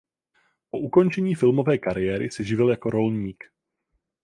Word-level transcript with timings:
Po 0.71 0.79
ukončení 0.79 1.35
filmové 1.35 1.77
kariéry 1.77 2.31
se 2.31 2.43
živil 2.43 2.69
jako 2.69 2.89
rolník. 2.89 3.43